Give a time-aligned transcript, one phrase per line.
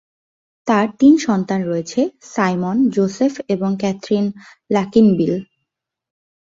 [0.67, 2.01] তার তিন সন্তান রয়েছে:
[2.33, 4.25] সাইমন, জোসেফ এবং ক্যাথরিন
[4.71, 5.33] লাকিনবিল।